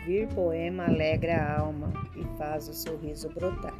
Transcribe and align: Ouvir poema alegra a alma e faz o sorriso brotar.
Ouvir 0.00 0.26
poema 0.28 0.86
alegra 0.86 1.36
a 1.36 1.60
alma 1.60 1.92
e 2.16 2.24
faz 2.38 2.68
o 2.68 2.74
sorriso 2.74 3.28
brotar. 3.28 3.74